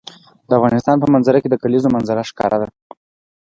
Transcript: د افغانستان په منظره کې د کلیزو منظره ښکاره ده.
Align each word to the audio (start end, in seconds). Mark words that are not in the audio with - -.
د 0.47 0.51
افغانستان 0.59 0.95
په 0.99 1.07
منظره 1.13 1.39
کې 1.41 1.49
د 1.51 1.55
کلیزو 1.63 1.93
منظره 1.95 2.23
ښکاره 2.29 2.57
ده. 2.61 2.67